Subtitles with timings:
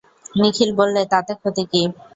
[0.35, 1.81] নিখিল বললে, তাতে ক্ষতি কী?